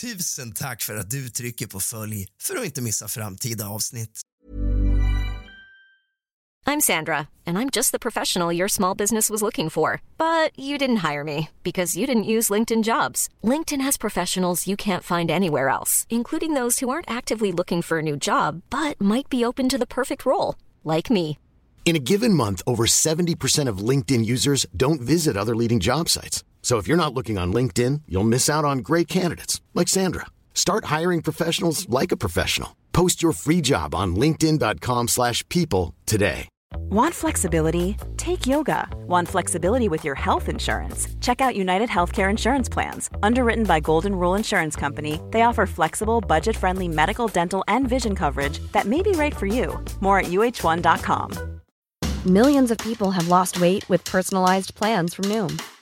Tusen 0.00 0.52
tack 0.52 0.82
för 0.82 0.96
att 0.96 1.10
du 1.10 1.28
trycker 1.28 1.66
på 1.66 1.80
följ 1.80 2.26
för 2.42 2.56
att 2.56 2.64
inte 2.64 2.82
missa 2.82 3.08
framtida 3.08 3.68
avsnitt. 3.68 4.20
I'm 6.66 6.80
Sandra, 6.80 7.16
and 7.46 7.58
I'm 7.58 7.70
just 7.76 7.92
the 7.92 7.98
professional 7.98 8.56
your 8.56 8.68
small 8.68 8.96
business 8.96 9.30
was 9.30 9.42
looking 9.42 9.70
for. 9.70 10.00
But 10.18 10.50
you 10.58 10.78
didn't 10.78 11.12
hire 11.12 11.24
me 11.24 11.48
because 11.62 11.98
you 11.98 12.06
didn't 12.06 12.36
use 12.36 12.52
LinkedIn 12.52 12.82
jobs. 12.82 13.28
LinkedIn 13.42 13.84
has 13.84 13.98
professionals 13.98 14.66
you 14.66 14.76
can't 14.76 15.16
find 15.16 15.30
anywhere 15.30 15.68
else, 15.68 16.06
including 16.08 16.54
those 16.54 16.84
who 16.84 16.90
aren't 16.90 17.18
actively 17.18 17.52
looking 17.52 17.82
for 17.82 17.98
a 17.98 18.02
new 18.02 18.16
job 18.16 18.62
but 18.70 19.00
might 19.00 19.28
be 19.28 19.46
open 19.46 19.68
to 19.68 19.78
the 19.78 19.86
perfect 19.86 20.26
role, 20.26 20.54
like 20.84 21.14
me. 21.14 21.38
In 21.84 21.96
a 21.96 22.10
given 22.10 22.34
month, 22.34 22.62
over 22.66 22.86
70% 22.86 23.70
of 23.70 23.88
LinkedIn 23.88 24.24
users 24.26 24.66
don't 24.76 25.00
visit 25.00 25.36
other 25.36 25.56
leading 25.56 25.80
job 25.80 26.08
sites. 26.08 26.44
So 26.68 26.76
if 26.76 26.86
you're 26.86 26.98
not 27.04 27.14
looking 27.14 27.38
on 27.38 27.50
LinkedIn, 27.50 28.02
you'll 28.06 28.32
miss 28.34 28.50
out 28.50 28.66
on 28.66 28.80
great 28.80 29.08
candidates 29.08 29.62
like 29.72 29.88
Sandra. 29.88 30.26
Start 30.52 30.84
hiring 30.96 31.22
professionals 31.22 31.88
like 31.88 32.12
a 32.12 32.16
professional. 32.24 32.76
Post 32.92 33.22
your 33.22 33.32
free 33.32 33.62
job 33.62 33.94
on 33.94 34.14
linkedin.com/people 34.14 35.06
slash 35.08 35.48
people 35.48 35.94
today. 36.04 36.48
Want 36.90 37.14
flexibility? 37.14 37.96
Take 38.18 38.46
yoga. 38.46 38.86
Want 39.06 39.28
flexibility 39.28 39.88
with 39.88 40.04
your 40.04 40.14
health 40.14 40.50
insurance? 40.50 41.08
Check 41.22 41.40
out 41.40 41.56
United 41.56 41.88
Healthcare 41.88 42.28
Insurance 42.28 42.68
Plans. 42.68 43.08
Underwritten 43.22 43.64
by 43.64 43.80
Golden 43.80 44.14
Rule 44.14 44.36
Insurance 44.36 44.76
Company, 44.76 45.20
they 45.30 45.40
offer 45.48 45.64
flexible, 45.64 46.20
budget 46.20 46.56
friendly 46.56 46.88
medical, 46.88 47.28
dental, 47.28 47.64
and 47.66 47.88
vision 47.88 48.14
coverage 48.14 48.58
that 48.72 48.86
may 48.86 49.00
be 49.00 49.12
right 49.12 49.34
for 49.34 49.46
you. 49.46 49.82
More 50.00 50.18
at 50.18 50.26
uh1.com. 50.26 51.60
Millions 52.26 52.70
of 52.70 52.78
people 52.78 53.10
have 53.10 53.28
lost 53.28 53.58
weight 53.58 53.88
with 53.88 54.04
personalized 54.04 54.74
plans 54.74 55.14
from 55.14 55.24
Noom, 55.32 55.52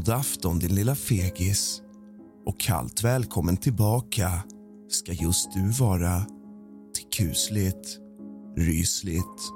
God 0.00 0.08
afton 0.08 0.58
din 0.58 0.74
lilla 0.74 0.94
fegis 0.94 1.82
och 2.46 2.60
kallt 2.60 3.04
välkommen 3.04 3.56
tillbaka 3.56 4.42
ska 4.88 5.12
just 5.12 5.52
du 5.52 5.70
vara 5.70 6.24
till 6.94 7.04
kusligt, 7.16 7.98
rysligt 8.56 9.50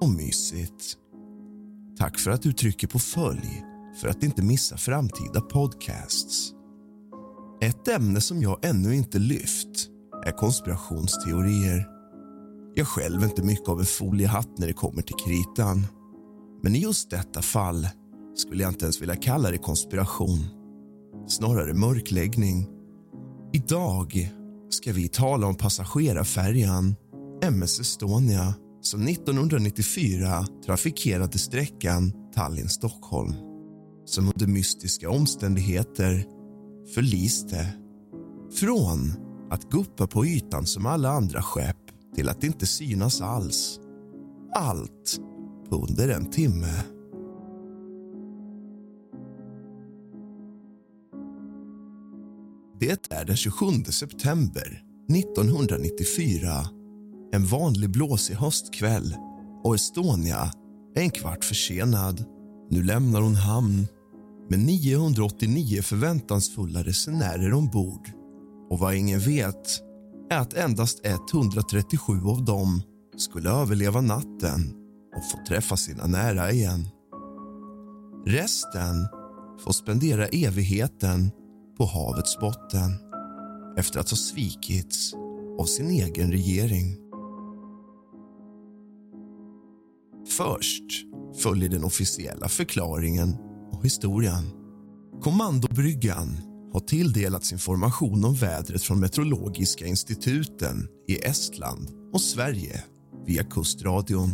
och 0.00 0.08
mysigt. 0.08 0.96
Tack 1.98 2.18
för 2.18 2.30
att 2.30 2.42
du 2.42 2.52
trycker 2.52 2.86
på 2.86 2.98
följ 2.98 3.62
för 4.00 4.08
att 4.08 4.22
inte 4.22 4.42
missa 4.42 4.76
framtida 4.76 5.40
podcasts. 5.40 6.52
Ett 7.60 7.88
ämne 7.88 8.20
som 8.20 8.42
jag 8.42 8.64
ännu 8.64 8.94
inte 8.96 9.18
lyft 9.18 9.88
är 10.26 10.30
konspirationsteorier. 10.30 11.88
Jag 12.74 12.86
själv 12.86 13.22
är 13.22 13.26
inte 13.26 13.42
mycket 13.42 13.68
av 13.68 13.80
en 13.80 13.86
foliehatt 13.86 14.58
när 14.58 14.66
det 14.66 14.72
kommer 14.72 15.02
till 15.02 15.16
kritan. 15.16 15.86
Men 16.62 16.74
i 16.74 16.78
just 16.78 17.10
detta 17.10 17.42
fall 17.42 17.88
skulle 18.34 18.62
jag 18.62 18.70
inte 18.70 18.84
ens 18.84 19.02
vilja 19.02 19.16
kalla 19.16 19.50
det 19.50 19.58
konspiration. 19.58 20.38
Snarare 21.28 21.74
mörkläggning. 21.74 22.68
Idag 23.52 24.32
ska 24.70 24.92
vi 24.92 25.08
tala 25.08 25.46
om 25.46 25.54
passagerarfärjan 25.54 26.94
MS 27.42 27.80
Estonia 27.80 28.54
som 28.80 29.02
1994 29.08 30.46
trafikerade 30.66 31.38
sträckan 31.38 32.12
Tallinn-Stockholm 32.34 33.34
som 34.04 34.28
under 34.28 34.46
mystiska 34.46 35.10
omständigheter 35.10 36.24
förliste. 36.94 37.66
Från 38.60 39.12
att 39.50 39.70
guppa 39.70 40.06
på 40.06 40.26
ytan 40.26 40.66
som 40.66 40.86
alla 40.86 41.08
andra 41.08 41.42
skepp 41.42 41.76
till 42.14 42.28
att 42.28 42.44
inte 42.44 42.66
synas 42.66 43.20
alls. 43.20 43.80
Allt 44.54 45.20
på 45.68 45.76
under 45.76 46.08
en 46.08 46.30
timme. 46.30 46.93
Det 52.84 53.12
är 53.12 53.24
den 53.24 53.36
27 53.36 53.66
september 53.90 54.82
1994. 55.12 56.68
En 57.32 57.46
vanlig 57.46 57.90
blåsig 57.90 58.34
höstkväll 58.34 59.16
och 59.64 59.74
Estonia 59.74 60.52
är 60.94 61.00
en 61.00 61.10
kvart 61.10 61.44
försenad. 61.44 62.24
Nu 62.70 62.82
lämnar 62.82 63.20
hon 63.20 63.34
hamn 63.34 63.86
med 64.50 64.58
989 64.58 65.82
förväntansfulla 65.82 66.82
resenärer 66.82 67.54
ombord. 67.54 68.10
Och 68.70 68.78
vad 68.78 68.94
ingen 68.94 69.20
vet 69.20 69.80
är 70.30 70.38
att 70.38 70.54
endast 70.54 71.06
137 71.06 72.12
av 72.26 72.44
dem 72.44 72.82
skulle 73.16 73.50
överleva 73.50 74.00
natten 74.00 74.74
och 75.16 75.30
få 75.30 75.38
träffa 75.48 75.76
sina 75.76 76.06
nära 76.06 76.52
igen. 76.52 76.88
Resten 78.26 79.08
får 79.64 79.72
spendera 79.72 80.26
evigheten 80.26 81.30
på 81.76 81.84
havets 81.84 82.38
botten 82.38 82.90
efter 83.76 84.00
att 84.00 84.10
ha 84.10 84.16
svikits 84.16 85.14
av 85.58 85.64
sin 85.64 85.90
egen 85.90 86.32
regering. 86.32 86.96
Först 90.28 90.84
följer 91.42 91.68
den 91.68 91.84
officiella 91.84 92.48
förklaringen 92.48 93.36
och 93.72 93.84
historien. 93.84 94.44
Kommandobryggan 95.22 96.36
har 96.72 96.80
tilldelats 96.80 97.52
information 97.52 98.24
om 98.24 98.34
vädret 98.34 98.82
från 98.82 99.00
Meteorologiska 99.00 99.86
instituten 99.86 100.88
i 101.08 101.16
Estland 101.16 101.90
och 102.12 102.20
Sverige 102.20 102.84
via 103.26 103.44
kustradion. 103.44 104.30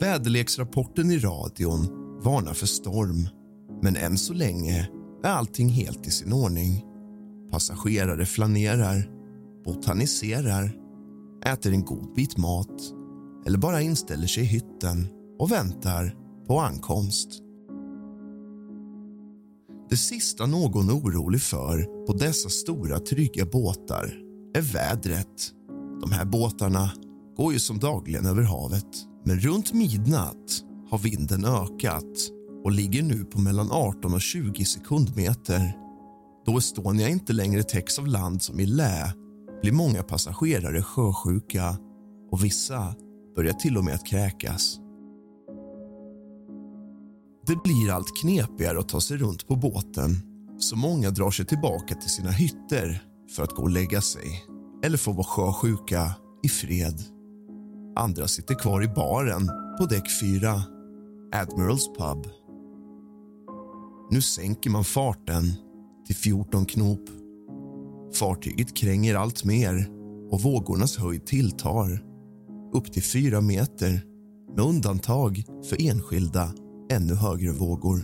Väderleksrapporten 0.00 1.10
i 1.10 1.18
radion 1.18 1.88
varnar 2.22 2.54
för 2.54 2.66
storm 2.66 3.28
men 3.82 3.96
än 3.96 4.18
så 4.18 4.32
länge 4.32 4.88
är 5.24 5.30
allting 5.30 5.68
helt 5.68 6.06
i 6.06 6.10
sin 6.10 6.32
ordning. 6.32 6.84
Passagerare 7.50 8.26
flanerar, 8.26 9.10
botaniserar, 9.64 10.76
äter 11.44 11.72
en 11.72 11.84
god 11.84 12.14
bit 12.14 12.36
mat 12.36 12.82
eller 13.46 13.58
bara 13.58 13.80
inställer 13.80 14.26
sig 14.26 14.42
i 14.42 14.46
hytten 14.46 15.06
och 15.38 15.52
väntar 15.52 16.16
på 16.46 16.60
ankomst. 16.60 17.28
Det 19.90 19.96
sista 19.96 20.46
någon 20.46 20.88
är 20.88 20.94
orolig 20.94 21.42
för 21.42 22.06
på 22.06 22.12
dessa 22.12 22.48
stora 22.48 22.98
trygga 22.98 23.46
båtar 23.46 24.14
är 24.54 24.72
vädret. 24.72 25.52
De 26.00 26.12
här 26.12 26.24
båtarna 26.24 26.90
går 27.36 27.52
ju 27.52 27.58
som 27.58 27.78
dagligen 27.78 28.26
över 28.26 28.42
havet. 28.42 28.86
Men 29.24 29.40
runt 29.40 29.72
midnatt 29.72 30.64
har 30.90 30.98
vinden 30.98 31.44
ökat 31.44 32.30
och 32.64 32.72
ligger 32.72 33.02
nu 33.02 33.24
på 33.24 33.40
mellan 33.40 33.70
18 33.70 34.14
och 34.14 34.20
20 34.20 34.64
sekundmeter. 34.64 35.76
Då 36.46 36.58
Estonia 36.58 37.08
inte 37.08 37.32
längre 37.32 37.62
täcks 37.62 37.98
av 37.98 38.06
land 38.06 38.42
som 38.42 38.60
i 38.60 38.66
lä 38.66 39.14
blir 39.62 39.72
många 39.72 40.02
passagerare 40.02 40.82
sjösjuka 40.82 41.76
och 42.30 42.44
vissa 42.44 42.94
börjar 43.36 43.52
till 43.52 43.78
och 43.78 43.84
med 43.84 43.94
att 43.94 44.06
kräkas. 44.06 44.78
Det 47.46 47.62
blir 47.64 47.92
allt 47.92 48.20
knepigare 48.22 48.78
att 48.78 48.88
ta 48.88 49.00
sig 49.00 49.16
runt 49.16 49.48
på 49.48 49.56
båten 49.56 50.16
så 50.58 50.76
många 50.76 51.10
drar 51.10 51.30
sig 51.30 51.46
tillbaka 51.46 51.94
till 51.94 52.10
sina 52.10 52.30
hytter 52.30 53.02
för 53.36 53.42
att 53.42 53.50
gå 53.50 53.62
och 53.62 53.70
lägga 53.70 54.00
sig 54.00 54.44
eller 54.84 54.98
få 54.98 55.12
vara 55.12 55.24
sjösjuka 55.24 56.12
i 56.42 56.48
fred. 56.48 57.02
Andra 57.96 58.28
sitter 58.28 58.54
kvar 58.54 58.82
i 58.82 58.88
baren 58.88 59.46
på 59.78 59.86
däck 59.86 60.20
4, 60.20 60.62
Admirals 61.32 61.88
pub. 61.88 62.39
Nu 64.10 64.22
sänker 64.22 64.70
man 64.70 64.84
farten 64.84 65.52
till 66.06 66.16
14 66.16 66.66
knop. 66.66 67.08
Fartyget 68.14 68.76
kränger 68.76 69.14
allt 69.14 69.44
mer 69.44 69.88
och 70.30 70.40
vågornas 70.40 70.96
höjd 70.96 71.26
tilltar 71.26 72.04
upp 72.72 72.92
till 72.92 73.02
4 73.02 73.40
meter 73.40 74.04
med 74.56 74.64
undantag 74.64 75.44
för 75.68 75.88
enskilda 75.88 76.52
ännu 76.90 77.14
högre 77.14 77.52
vågor. 77.52 78.00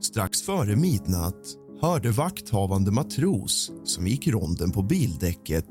Strax 0.00 0.42
före 0.42 0.76
midnatt 0.76 1.56
hörde 1.80 2.10
vakthavande 2.10 2.90
matros 2.90 3.72
som 3.84 4.06
gick 4.06 4.28
ronden 4.28 4.70
på 4.70 4.82
bildäcket 4.82 5.68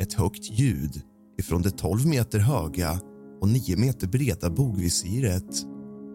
ett 0.00 0.12
högt 0.12 0.50
ljud 0.50 1.02
ifrån 1.38 1.62
det 1.62 1.70
12 1.70 2.06
meter 2.06 2.38
höga 2.38 3.00
och 3.40 3.48
9 3.48 3.76
meter 3.76 4.06
breda 4.06 4.50
bogvisiret. 4.50 5.66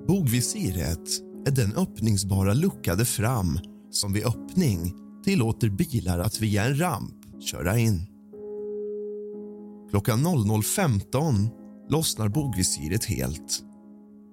Bogvisiret 0.08 1.10
är 1.48 1.52
den 1.52 1.74
öppningsbara 1.74 2.54
luckade 2.54 3.06
fram 3.06 3.60
som 3.92 4.14
vid 4.14 4.26
öppning 4.26 4.94
tillåter 5.24 5.70
bilar 5.70 6.20
att 6.20 6.42
via 6.42 6.66
en 6.66 6.80
ramp 6.80 7.42
köra 7.42 7.78
in. 7.78 8.06
Klockan 9.90 10.28
00.15 10.28 11.50
lossnar 11.90 12.30
bogvisiret 12.30 13.06
helt. 13.06 13.64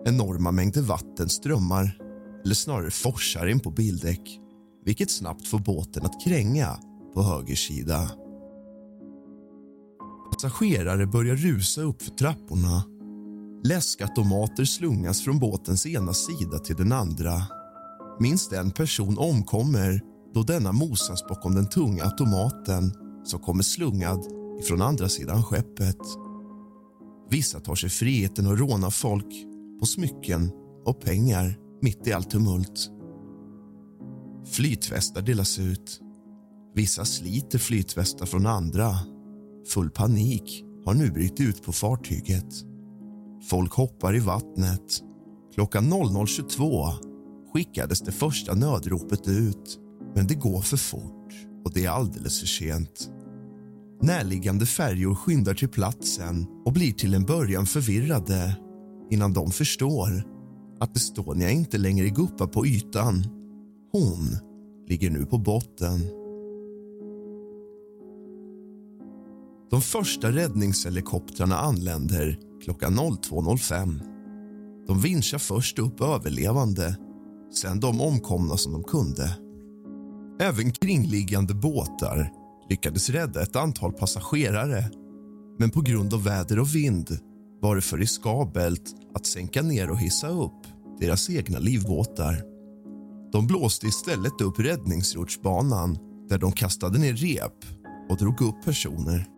Enorma 0.05 0.51
mängder 0.51 0.83
vatten 0.83 1.29
strömmar, 1.29 1.99
eller 2.45 2.55
snarare 2.55 2.91
forsar 2.91 3.47
in 3.47 3.61
på 3.61 3.71
bildäck 3.71 4.39
vilket 4.85 5.11
snabbt 5.11 5.49
får 5.49 5.59
båten 5.59 6.07
att 6.07 6.25
kränga 6.25 6.79
på 7.15 7.23
höger 7.23 7.55
sida. 7.55 8.11
Passagerare 10.43 11.07
börjar 11.07 11.37
rusa 11.37 11.83
upp 11.83 12.03
för 12.03 12.11
trapporna. 12.11 12.85
Läskautomater 13.65 14.65
slungas 14.65 15.25
från 15.25 15.39
båtens 15.39 15.87
ena 15.87 16.15
sida 16.15 16.59
till 16.59 16.77
den 16.77 16.93
andra. 16.93 17.43
Minst 18.21 18.53
en 18.53 18.71
person 18.71 19.19
omkommer 19.19 20.01
då 20.35 20.43
denna 20.43 20.73
mosas 20.73 21.29
bakom 21.29 21.55
den 21.55 21.69
tunga 21.69 22.05
automaten 22.05 22.93
som 23.25 23.41
kommer 23.41 23.63
slungad 23.63 24.25
från 24.69 24.83
andra 24.83 25.09
sidan 25.09 25.43
skeppet. 25.43 25.99
Vissa 27.31 27.61
tar 27.61 27.75
sig 27.75 27.91
friheten 27.91 28.47
att 28.47 28.59
råna 28.59 28.91
folk 28.91 29.47
på 29.81 29.87
smycken 29.87 30.51
och 30.85 31.01
pengar 31.01 31.59
mitt 31.83 32.07
i 32.07 32.13
allt 32.13 32.31
tumult. 32.31 32.91
Flytvästar 34.53 35.23
delas 35.23 35.59
ut. 35.59 36.01
Vissa 36.75 37.05
sliter 37.05 37.59
flytvästar 37.59 38.27
från 38.27 38.47
andra. 38.47 39.12
Full 39.69 39.91
panik 39.91 40.65
har 40.85 40.95
nu 40.95 41.11
brutit 41.11 41.41
ut 41.41 41.63
på 41.63 41.73
fartyget. 41.73 42.55
Folk 43.51 43.73
hoppar 43.73 44.17
i 44.17 44.19
vattnet. 44.19 45.03
Klockan 45.55 45.93
00.22 45.93 46.89
skickades 47.53 48.01
det 48.01 48.13
första 48.13 48.55
nödropet 48.55 49.29
ut 49.29 49.79
men 50.15 50.27
det 50.27 50.35
går 50.35 50.61
för 50.61 50.77
fort 50.77 51.35
och 51.65 51.73
det 51.75 51.85
är 51.85 51.91
alldeles 51.91 52.41
för 52.41 52.47
sent. 52.47 53.11
Närliggande 54.03 54.67
färjor 54.67 55.15
skyndar 55.15 55.55
till 55.55 55.69
platsen 55.69 56.47
och 56.65 56.73
blir 56.73 56.93
till 56.93 57.15
en 57.15 57.25
början 57.25 57.67
förvirrade 57.67 58.57
innan 59.11 59.33
de 59.33 59.51
förstår 59.51 60.25
att 60.81 60.97
Estonia 60.97 61.51
inte 61.51 61.79
längre 61.79 62.09
guppar 62.09 62.47
på 62.47 62.67
ytan. 62.67 63.25
Hon 63.93 64.37
ligger 64.89 65.11
nu 65.11 65.27
på 65.27 65.39
botten. 65.39 66.22
De 69.73 69.83
första 69.83 70.33
räddningshelikoptrarna 70.33 71.59
anländer 71.59 72.39
klockan 72.65 72.99
02.05. 72.99 74.01
De 74.87 75.01
vinschar 75.01 75.39
först 75.39 75.79
upp 75.79 76.01
överlevande, 76.01 76.97
sen 77.55 77.81
de 77.81 78.01
omkomna 78.01 78.57
som 78.57 78.73
de 78.73 78.85
kunde. 78.85 79.39
Även 80.41 80.73
kringliggande 80.73 81.55
båtar 81.55 82.31
lyckades 82.71 83.11
rädda 83.11 83.43
ett 83.43 83.57
antal 83.57 83.93
passagerare 83.93 84.91
men 85.59 85.71
på 85.71 85.81
grund 85.81 86.15
av 86.15 86.25
väder 86.25 86.59
och 86.59 86.75
vind 86.75 87.19
var 87.61 87.77
det 87.77 87.83
för 87.83 87.99
riskabelt 87.99 88.95
att 89.15 89.27
sänka 89.27 89.63
ner 89.63 89.91
och 89.91 89.99
hissa 89.99 90.29
upp 90.29 90.67
deras 91.01 91.31
egna 91.31 91.59
livbåtar. 91.59 92.43
De 93.33 93.47
blåste 93.47 93.87
istället 93.87 94.41
upp 94.41 94.61
räddningsrutschbanan 94.61 95.99
där 96.29 96.39
de 96.39 96.53
kastade 96.53 96.99
ner 96.99 97.15
rep 97.15 97.65
och 98.09 98.17
drog 98.17 98.41
upp 98.41 98.65
personer. 98.65 99.29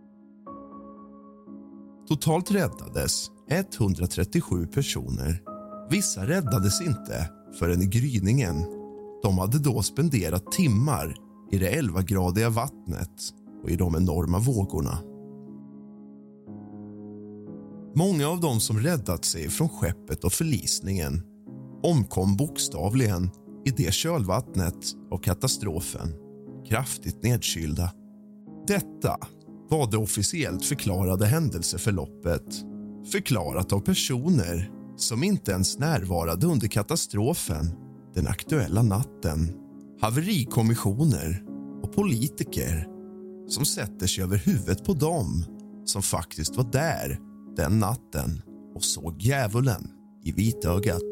Totalt 2.09 2.51
räddades 2.51 3.31
137 3.51 4.67
personer. 4.67 5.43
Vissa 5.91 6.27
räddades 6.27 6.81
inte 6.81 7.31
förrän 7.59 7.83
i 7.83 7.87
gryningen. 7.87 8.65
De 9.23 9.39
hade 9.39 9.59
då 9.59 9.83
spenderat 9.83 10.53
timmar 10.53 11.17
i 11.51 11.59
det 11.59 11.71
11-gradiga 11.71 12.51
vattnet 12.51 13.33
och 13.63 13.71
i 13.71 13.77
de 13.77 13.97
enorma 13.97 14.39
vågorna. 14.39 14.99
Många 17.97 18.29
av 18.29 18.41
dem 18.41 18.61
som 18.61 18.79
räddat 18.79 19.25
sig 19.25 19.49
från 19.49 19.69
skeppet 19.69 20.25
och 20.25 20.33
förlisningen 20.33 21.23
omkom 21.83 22.37
bokstavligen 22.37 23.31
i 23.65 23.71
det 23.71 23.95
kölvattnet 23.95 24.95
av 25.11 25.19
katastrofen, 25.19 26.09
kraftigt 26.69 27.23
nedkylda. 27.23 27.93
Detta 28.67 29.17
var 29.69 29.91
det 29.91 29.97
officiellt 29.97 30.65
förklarade 30.65 31.27
händelseförloppet 31.27 32.65
förklarat 33.13 33.73
av 33.73 33.81
personer 33.81 34.71
som 34.97 35.25
inte 35.25 35.53
ens 35.53 35.79
närvarade 35.79 36.47
under 36.47 36.69
katastrofen 36.69 37.71
den 38.15 38.27
aktuella 38.27 38.83
natten. 38.83 39.53
Haverikommissioner 40.01 41.45
och 41.83 41.93
politiker 41.93 42.89
som 43.49 43.65
sätter 43.65 44.07
sig 44.07 44.25
över 44.25 44.37
huvudet 44.37 44.85
på 44.85 44.95
dem 44.95 45.45
som 45.85 46.03
faktiskt 46.03 46.57
var 46.57 46.73
där 46.73 47.19
den 47.57 47.79
natten 47.79 48.43
och 48.75 48.85
såg 48.85 49.23
djävulen 49.23 49.91
i 50.25 50.33
vitögat. 50.33 51.03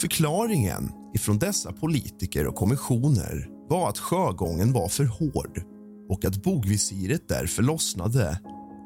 Förklaringen 0.00 0.90
ifrån 1.14 1.38
dessa 1.38 1.72
politiker 1.72 2.46
och 2.46 2.54
kommissioner 2.54 3.48
var 3.68 3.88
att 3.88 3.98
sjögången 3.98 4.72
var 4.72 4.88
för 4.88 5.04
hård 5.04 5.62
och 6.08 6.24
att 6.24 6.42
bogvisiret 6.42 7.28
därför 7.28 7.62
lossnade 7.62 8.40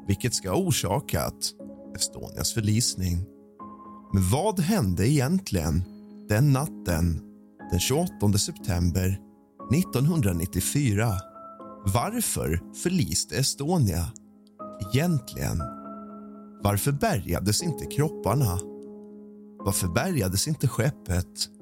vilket 0.07 0.33
ska 0.33 0.49
ha 0.49 0.57
orsakat 0.57 1.53
Estonias 1.95 2.53
förlisning. 2.53 3.25
Men 4.13 4.29
vad 4.29 4.59
hände 4.59 5.09
egentligen 5.09 5.83
den 6.29 6.53
natten 6.53 7.21
den 7.71 7.79
28 7.79 8.33
september 8.37 9.19
1994? 9.73 11.13
Varför 11.85 12.61
förliste 12.83 13.37
Estonia 13.37 14.05
egentligen? 14.93 15.59
Varför 16.63 16.91
bärgades 16.91 17.63
inte 17.63 17.85
kropparna? 17.85 18.59
Varför 19.59 19.87
bärgades 19.87 20.47
inte 20.47 20.67
skeppet? 20.67 21.56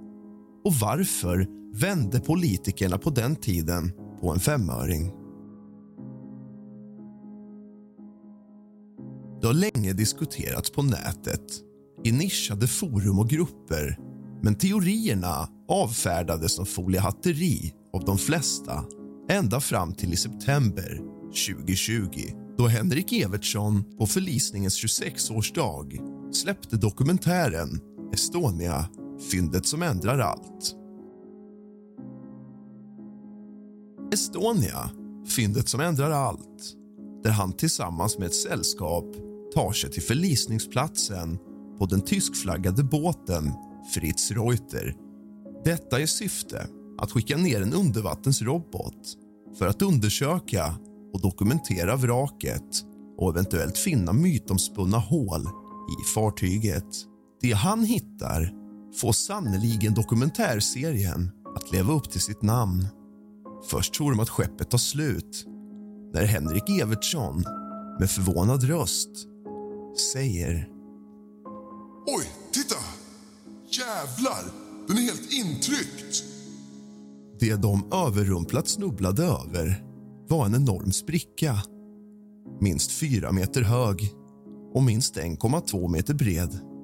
Och 0.66 0.74
varför 0.74 1.48
vände 1.74 2.20
politikerna 2.20 2.98
på 2.98 3.10
den 3.10 3.36
tiden 3.36 3.92
på 4.22 4.32
en 4.32 4.40
femöring? 4.40 5.12
Det 9.42 9.48
har 9.48 9.54
länge 9.54 9.94
diskuterats 9.94 10.70
på 10.70 10.82
nätet, 10.84 11.42
i 12.04 12.12
nischade 12.12 12.68
forum 12.68 13.20
och 13.20 13.30
grupper 13.30 13.98
men 14.44 14.56
teorierna 14.56 15.50
avfärdades 15.68 16.56
som 16.56 16.66
foliehatteri 16.66 17.74
av 17.94 18.06
de 18.06 18.18
flesta 18.18 18.86
ända 19.30 19.60
fram 19.60 19.94
till 19.94 20.14
i 20.14 20.18
september 20.18 21.02
2020 21.48 22.20
då 22.58 22.68
Henrik 22.68 23.14
Evertsson 23.14 23.84
på 23.98 24.06
förlisningens 24.06 24.84
26-årsdag 24.84 26.00
släppte 26.34 26.78
dokumentären 26.78 27.80
Estonia, 28.14 28.90
fyndet 29.20 29.66
som 29.66 29.82
ändrar 29.82 30.20
allt. 30.20 30.76
Estonia, 34.14 34.90
fyndet 35.36 35.70
som 35.70 35.80
ändrar 35.80 36.12
allt 36.12 36.76
där 37.24 37.32
han 37.32 37.54
tillsammans 37.54 38.18
med 38.18 38.26
ett 38.26 38.36
sällskap 38.36 39.06
tar 39.54 39.72
sig 39.72 39.92
till 39.92 40.04
förlisningsplatsen 40.04 41.38
på 41.78 41.86
den 41.86 42.02
tyskflaggade 42.02 42.84
båten 42.84 43.54
Fritz 43.94 44.32
Reuter. 44.32 44.96
Detta 45.66 46.00
i 46.00 46.08
syfte 46.08 46.68
att 46.98 47.12
skicka 47.12 47.38
ner 47.38 47.62
en 47.62 47.74
undervattensrobot 47.74 49.18
för 49.58 49.68
att 49.68 49.82
undersöka 49.82 50.76
och 51.14 51.22
dokumentera 51.22 51.96
vraket 51.96 52.84
och 53.18 53.30
eventuellt 53.30 53.78
finna 53.78 54.14
mytomspunna 54.14 54.98
hål 54.98 55.42
i 56.02 56.14
fartyget. 56.16 56.88
Det 57.42 57.52
han 57.52 57.84
hittar 57.84 58.65
får 59.02 59.12
sannoliken 59.12 59.94
dokumentärserien 59.94 61.32
att 61.56 61.72
leva 61.72 61.94
upp 61.94 62.12
till 62.12 62.22
sitt 62.22 62.42
namn. 62.42 62.88
Först 63.70 63.94
tror 63.94 64.12
de 64.12 64.20
att 64.20 64.30
skeppet 64.30 64.70
tar 64.70 64.78
slut 64.78 65.46
när 66.14 66.26
Henrik 66.26 66.70
Evertsson 66.82 67.44
med 68.00 68.10
förvånad 68.10 68.64
röst 68.64 69.10
säger... 70.14 70.70
Oj, 72.08 72.26
titta! 72.52 72.76
Jävlar! 73.70 74.44
Den 74.88 74.98
är 74.98 75.02
helt 75.02 75.34
intryckt! 75.34 76.24
Det 77.40 77.56
de 77.56 77.92
överrumplat 77.94 78.68
snubblade 78.68 79.24
över 79.24 79.84
var 80.28 80.46
en 80.46 80.56
enorm 80.56 80.92
spricka. 80.92 81.58
Minst 82.62 82.92
fyra 82.92 83.32
meter 83.32 83.62
hög 83.62 84.12
och 84.74 84.84
minst 84.84 85.16
1,2 85.16 85.92
meter 85.92 86.14
bred. 86.14 86.75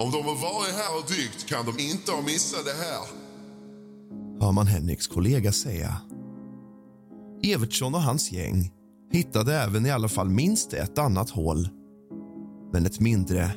Om 0.00 0.10
de 0.10 0.24
har 0.24 0.34
varit 0.34 0.74
här 0.74 0.98
och 0.98 1.10
dykt 1.10 1.46
kan 1.46 1.66
de 1.66 1.82
inte 1.82 2.12
ha 2.12 2.22
missat 2.22 2.64
det 2.64 2.84
här. 2.84 3.00
Hör 4.40 4.52
man 4.52 4.66
Henriks 4.66 5.06
kollega 5.06 5.52
säga. 5.52 5.96
Evertsson 7.42 7.94
och 7.94 8.02
hans 8.02 8.32
gäng 8.32 8.72
hittade 9.12 9.54
även 9.54 9.86
i 9.86 9.90
alla 9.90 10.08
fall 10.08 10.30
minst 10.30 10.72
ett 10.72 10.98
annat 10.98 11.30
hål. 11.30 11.68
Men 12.72 12.86
ett 12.86 13.00
mindre. 13.00 13.50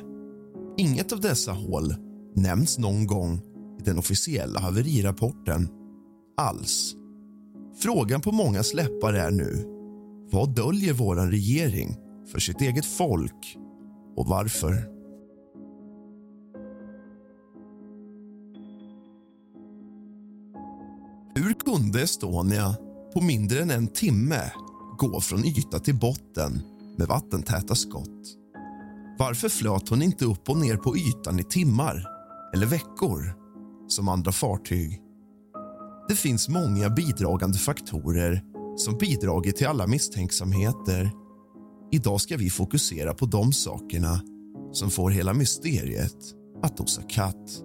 Inget 0.76 1.12
av 1.12 1.20
dessa 1.20 1.52
hål 1.52 1.94
nämns 2.34 2.78
någon 2.78 3.06
gång 3.06 3.40
i 3.80 3.82
den 3.84 3.98
officiella 3.98 4.60
haverirapporten. 4.60 5.68
Alls. 6.36 6.94
Frågan 7.78 8.20
på 8.20 8.32
många 8.32 8.62
läppar 8.74 9.12
är 9.12 9.30
nu 9.30 9.64
vad 10.30 10.54
döljer 10.54 10.92
vår 10.92 11.16
regering 11.16 11.96
för 12.32 12.40
sitt 12.40 12.60
eget 12.60 12.86
folk 12.86 13.56
och 14.16 14.26
varför? 14.26 14.93
Kunde 21.74 22.02
Estonia 22.02 22.76
på 23.14 23.20
mindre 23.20 23.62
än 23.62 23.70
en 23.70 23.88
timme 23.88 24.52
gå 24.98 25.20
från 25.20 25.44
yta 25.44 25.78
till 25.78 25.94
botten 25.94 26.62
med 26.98 27.08
vattentäta 27.08 27.74
skott? 27.74 28.36
Varför 29.18 29.48
flöt 29.48 29.88
hon 29.88 30.02
inte 30.02 30.24
upp 30.24 30.48
och 30.48 30.56
ner 30.56 30.76
på 30.76 30.96
ytan 30.96 31.40
i 31.40 31.44
timmar 31.44 32.06
eller 32.54 32.66
veckor 32.66 33.34
som 33.88 34.08
andra 34.08 34.32
fartyg? 34.32 35.00
Det 36.08 36.14
finns 36.14 36.48
många 36.48 36.90
bidragande 36.90 37.58
faktorer 37.58 38.42
som 38.76 38.98
bidragit 38.98 39.56
till 39.56 39.66
alla 39.66 39.86
misstänksamheter. 39.86 41.10
Idag 41.92 42.20
ska 42.20 42.36
vi 42.36 42.50
fokusera 42.50 43.14
på 43.14 43.26
de 43.26 43.52
sakerna 43.52 44.20
som 44.72 44.90
får 44.90 45.10
hela 45.10 45.34
mysteriet 45.34 46.16
att 46.62 46.80
osa 46.80 47.02
katt. 47.02 47.64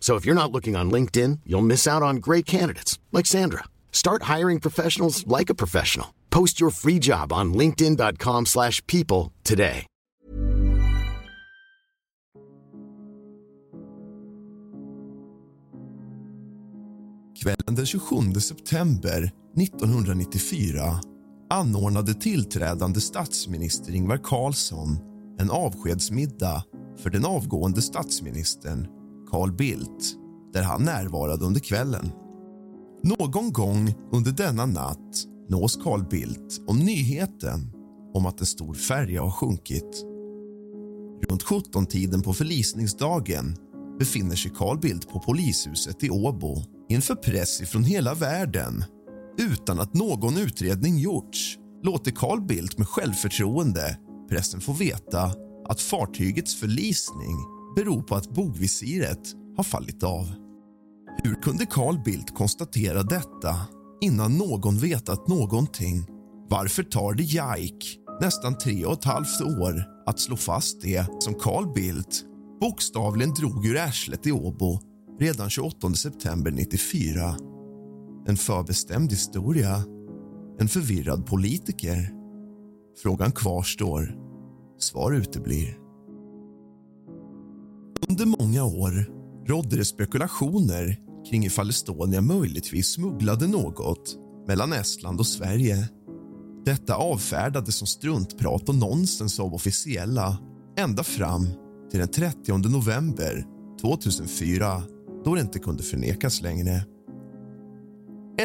So 0.00 0.16
if 0.16 0.26
you're 0.26 0.42
not 0.42 0.50
looking 0.50 0.76
on 0.76 0.90
LinkedIn, 0.90 1.40
you'll 1.46 1.66
miss 1.66 1.86
out 1.86 2.02
on 2.02 2.16
great 2.16 2.46
candidates 2.46 2.98
like 3.12 3.26
Sandra. 3.26 3.64
Start 3.92 4.22
hiring 4.22 4.58
professionals 4.60 5.24
like 5.26 5.50
a 5.50 5.54
professional. 5.54 6.14
Post 6.30 6.60
your 6.60 6.70
free 6.72 6.98
job 6.98 7.32
on 7.32 7.54
linkedin.com/people 7.54 9.30
today. 9.44 9.86
Kvällen 17.42 17.74
den 17.74 17.86
27 17.86 18.40
september 18.40 19.30
1994 19.56 21.00
anordnade 21.50 22.14
tillträdande 22.14 23.00
statsminister 23.00 23.94
Ingvar 23.94 24.20
Carlsson 24.24 24.98
en 25.38 25.50
avskedsmiddag 25.50 26.64
för 27.02 27.10
den 27.10 27.24
avgående 27.24 27.82
statsministern 27.82 28.86
Carl 29.30 29.52
Bildt 29.52 30.14
där 30.52 30.62
han 30.62 30.82
närvarade 30.82 31.44
under 31.44 31.60
kvällen. 31.60 32.12
Någon 33.02 33.52
gång 33.52 33.94
under 34.12 34.32
denna 34.32 34.66
natt 34.66 35.24
nås 35.48 35.76
Carl 35.76 36.04
Bildt 36.10 36.60
om 36.66 36.78
nyheten 36.78 37.72
om 38.14 38.26
att 38.26 38.40
en 38.40 38.46
stor 38.46 38.74
färja 38.74 39.22
har 39.22 39.30
sjunkit. 39.30 40.04
Runt 41.28 41.44
17-tiden 41.44 42.22
på 42.22 42.32
förlisningsdagen 42.32 43.56
befinner 43.98 44.36
sig 44.36 44.52
Carl 44.56 44.78
Bildt 44.78 45.08
på 45.08 45.20
polishuset 45.20 46.04
i 46.04 46.10
Åbo 46.10 46.62
inför 46.88 47.14
press 47.14 47.60
från 47.70 47.84
hela 47.84 48.14
världen. 48.14 48.84
Utan 49.38 49.80
att 49.80 49.94
någon 49.94 50.38
utredning 50.38 50.98
gjorts 50.98 51.58
låter 51.82 52.10
Carl 52.10 52.40
Bildt 52.40 52.78
med 52.78 52.88
självförtroende 52.88 53.98
pressen 54.28 54.60
få 54.60 54.72
veta 54.72 55.32
att 55.68 55.80
fartygets 55.80 56.54
förlisning 56.54 57.59
beror 57.76 58.02
på 58.02 58.14
att 58.14 58.34
bogvisiret 58.34 59.34
har 59.56 59.64
fallit 59.64 60.02
av. 60.02 60.30
Hur 61.22 61.34
kunde 61.34 61.66
Carl 61.66 62.02
Bildt 62.04 62.34
konstatera 62.34 63.02
detta 63.02 63.56
innan 64.00 64.38
någon 64.38 64.78
vetat 64.78 65.28
någonting? 65.28 66.06
Varför 66.48 66.82
tar 66.82 67.14
det 67.14 67.22
Jaik 67.22 67.98
nästan 68.20 68.58
tre 68.58 68.84
och 68.84 68.92
ett 68.92 69.04
halvt 69.04 69.40
år 69.40 69.84
att 70.06 70.20
slå 70.20 70.36
fast 70.36 70.80
det 70.82 71.06
som 71.18 71.34
Carl 71.34 71.72
Bildt 71.74 72.24
bokstavligen 72.60 73.34
drog 73.34 73.66
ur 73.66 73.78
arslet 73.78 74.26
i 74.26 74.32
Åbo 74.32 74.80
redan 75.20 75.50
28 75.50 75.94
september 75.94 76.50
94? 76.50 77.36
En 78.26 78.36
förbestämd 78.36 79.10
historia? 79.10 79.84
En 80.58 80.68
förvirrad 80.68 81.26
politiker? 81.26 82.10
Frågan 83.02 83.32
kvarstår. 83.32 84.16
Svar 84.78 85.12
uteblir. 85.12 85.79
Under 88.10 88.26
många 88.26 88.64
år 88.64 89.06
rådde 89.46 89.76
det 89.76 89.84
spekulationer 89.84 90.98
kring 91.30 91.44
ifall 91.44 91.70
Estonia 91.70 92.20
möjligtvis 92.20 92.88
smugglade 92.88 93.46
något 93.46 94.16
mellan 94.48 94.72
Estland 94.72 95.20
och 95.20 95.26
Sverige. 95.26 95.88
Detta 96.64 96.94
avfärdades 96.94 97.74
som 97.76 97.86
struntprat 97.86 98.68
och 98.68 98.74
nonsens 98.74 99.40
av 99.40 99.54
officiella 99.54 100.38
ända 100.78 101.02
fram 101.02 101.46
till 101.90 101.98
den 101.98 102.08
30 102.08 102.58
november 102.58 103.44
2004 103.80 104.82
då 105.24 105.34
det 105.34 105.40
inte 105.40 105.58
kunde 105.58 105.82
förnekas 105.82 106.42
längre. 106.42 106.84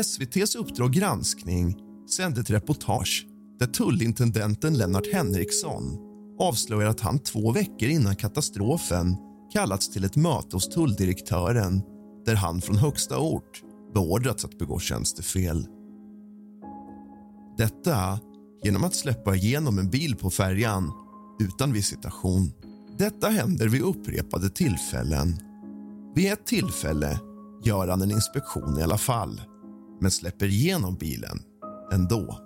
SVTs 0.03 0.55
Uppdrag 0.55 0.93
granskning 0.93 1.77
sände 2.09 2.41
ett 2.41 2.49
reportage 2.49 3.27
där 3.59 3.67
tullintendenten 3.67 4.73
Lennart 4.73 5.13
Henriksson 5.13 5.97
avslöjar 6.39 6.89
att 6.89 6.99
han 6.99 7.19
två 7.19 7.51
veckor 7.51 7.89
innan 7.89 8.15
katastrofen 8.15 9.17
kallats 9.55 9.89
till 9.89 10.03
ett 10.03 10.15
möte 10.15 10.55
hos 10.55 10.69
tulldirektören 10.69 11.81
där 12.25 12.35
han 12.35 12.61
från 12.61 12.75
högsta 12.75 13.19
ort 13.19 13.63
beordrats 13.93 14.45
att 14.45 14.57
begå 14.57 14.79
tjänstefel. 14.79 15.67
Detta 17.57 18.19
genom 18.63 18.83
att 18.83 18.95
släppa 18.95 19.35
igenom 19.35 19.79
en 19.79 19.89
bil 19.89 20.15
på 20.15 20.29
färjan 20.29 20.91
utan 21.39 21.73
visitation. 21.73 22.51
Detta 22.97 23.27
händer 23.27 23.67
vid 23.67 23.81
upprepade 23.81 24.49
tillfällen. 24.49 25.39
Vid 26.15 26.31
ett 26.33 26.45
tillfälle 26.45 27.19
gör 27.63 27.87
han 27.87 28.01
en 28.01 28.11
inspektion 28.11 28.79
i 28.79 28.83
alla 28.83 28.97
fall 28.97 29.41
men 30.01 30.11
släpper 30.11 30.45
igenom 30.45 30.95
bilen 30.95 31.39
ändå. 31.93 32.39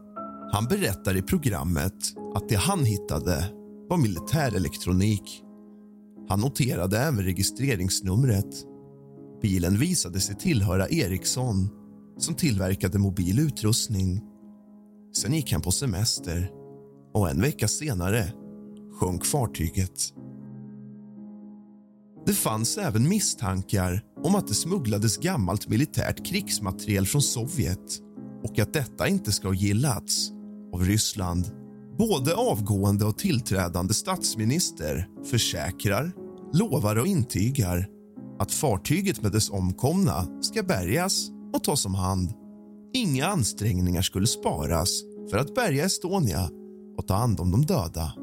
Han 0.51 0.65
berättar 0.65 1.17
i 1.17 1.21
programmet 1.21 2.13
att 2.35 2.49
det 2.49 2.55
han 2.55 2.85
hittade 2.85 3.45
var 3.89 3.97
militär 3.97 4.55
elektronik. 4.55 5.43
Han 6.29 6.39
noterade 6.39 7.00
även 7.00 7.24
registreringsnumret. 7.24 8.65
Bilen 9.41 9.77
visade 9.77 10.19
sig 10.19 10.36
tillhöra 10.36 10.88
Ericsson 10.88 11.69
som 12.17 12.36
tillverkade 12.36 13.00
mobil 13.00 13.39
utrustning. 13.39 14.21
Sen 15.15 15.33
gick 15.33 15.51
han 15.51 15.62
på 15.62 15.71
semester 15.71 16.51
och 17.13 17.29
en 17.29 17.41
vecka 17.41 17.67
senare 17.67 18.33
sjönk 19.00 19.25
fartyget. 19.25 20.13
Det 22.25 22.33
fanns 22.33 22.77
även 22.77 23.09
misstankar 23.09 24.01
om 24.24 24.36
att 24.36 24.48
det 24.48 24.53
smugglades 24.53 25.17
gammalt 25.17 25.67
militärt 25.67 26.25
krigsmateriel 26.25 27.05
från 27.05 27.21
Sovjet 27.21 28.00
och 28.43 28.59
att 28.59 28.74
detta 28.74 29.07
inte 29.07 29.31
ska 29.31 29.48
ha 29.48 29.55
gillats 29.55 30.31
av 30.74 30.81
Ryssland. 30.81 31.45
Både 31.98 32.36
avgående 32.36 33.05
och 33.05 33.17
tillträdande 33.17 33.93
statsminister 33.93 35.07
försäkrar, 35.25 36.12
lovar 36.53 36.95
och 36.95 37.07
intygar 37.07 37.87
att 38.39 38.51
fartyget 38.51 39.21
med 39.21 39.31
dess 39.31 39.49
omkomna 39.49 40.41
ska 40.41 40.63
bärgas 40.63 41.29
och 41.53 41.63
tas 41.63 41.85
om 41.85 41.95
hand. 41.95 42.33
Inga 42.93 43.25
ansträngningar 43.27 44.01
skulle 44.01 44.27
sparas 44.27 44.89
för 45.31 45.37
att 45.37 45.55
bärga 45.55 45.85
Estonia 45.85 46.49
och 46.97 47.07
ta 47.07 47.13
hand 47.13 47.39
om 47.39 47.51
de 47.51 47.65
döda. 47.65 48.13